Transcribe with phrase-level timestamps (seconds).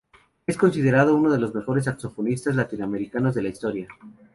[0.47, 3.87] Es considerado uno de los mejores saxofonistas latinoamericanos de la historia.